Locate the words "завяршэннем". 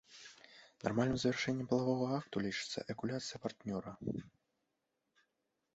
1.23-1.67